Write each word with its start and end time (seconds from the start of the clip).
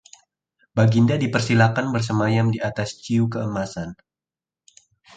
Baginda 0.77 1.13
dipersilakan 1.23 1.87
bersemayam 1.93 2.47
di 2.53 2.57
atas 2.69 2.89
ciu 3.05 3.23
keemasan 3.33 3.89